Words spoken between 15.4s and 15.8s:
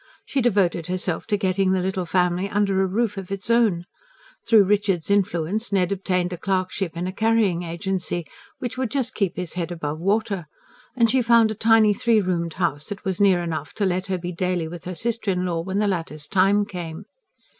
law when